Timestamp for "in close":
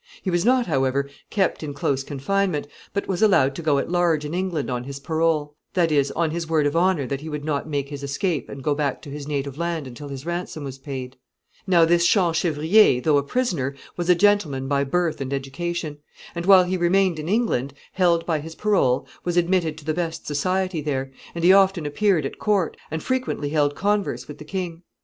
1.61-2.03